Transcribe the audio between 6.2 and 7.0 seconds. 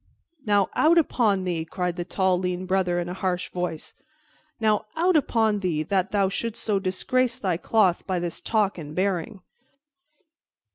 shouldst so